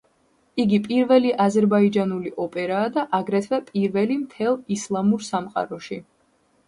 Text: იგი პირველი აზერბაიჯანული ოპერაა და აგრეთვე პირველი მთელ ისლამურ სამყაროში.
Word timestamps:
იგი 0.61 0.77
პირველი 0.85 1.33
აზერბაიჯანული 1.43 2.31
ოპერაა 2.45 2.87
და 2.95 3.05
აგრეთვე 3.19 3.61
პირველი 3.71 4.17
მთელ 4.25 4.59
ისლამურ 4.79 5.27
სამყაროში. 5.31 6.01